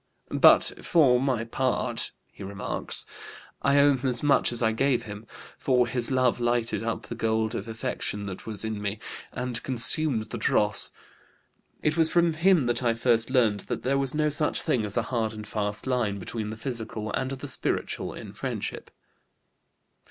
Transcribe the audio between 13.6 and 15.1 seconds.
that there was no such thing as a